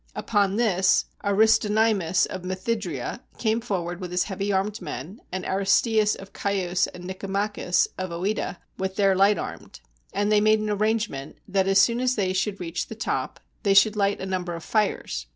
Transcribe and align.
Upon 0.15 0.55
this 0.55 1.05
Aristonymus 1.23 2.25
of 2.25 2.41
Methydria 2.41 3.19
came 3.37 3.61
forward 3.61 4.01
with 4.01 4.09
his 4.09 4.23
heavy 4.23 4.51
armed 4.51 4.81
men, 4.81 5.21
and 5.31 5.45
Aristeas 5.45 6.15
of 6.15 6.31
Chios 6.35 6.87
and 6.87 7.03
Nicomachus 7.05 7.87
of 7.99 8.09
CEta 8.09 8.57
with 8.79 8.95
their 8.95 9.13
light 9.15 9.37
armed; 9.37 9.79
and 10.11 10.31
they 10.31 10.41
made 10.41 10.57
an 10.59 10.71
arrangement, 10.71 11.37
that 11.47 11.67
as 11.67 11.79
soon 11.79 11.99
as 11.99 12.15
they 12.15 12.33
should 12.33 12.59
reach 12.59 12.87
the 12.87 12.95
top, 12.95 13.41
they 13.61 13.75
should 13.75 13.95
light 13.95 14.19
a 14.19 14.25
number 14.25 14.55
of 14.55 14.63
fires. 14.63 15.27